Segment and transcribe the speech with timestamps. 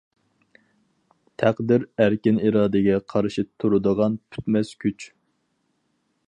[1.43, 5.07] تەقدىر ئەركىن ئىرادىگە قارشى تۇرىدىغان پۈتمەس كۈچ.